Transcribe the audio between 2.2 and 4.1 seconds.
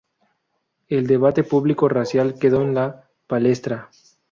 quedó en la palestra.